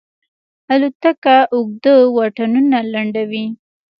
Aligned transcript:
الوتکه 0.73 1.35
اوږده 1.53 1.93
واټنونه 2.15 2.77
لنډوي. 2.93 3.45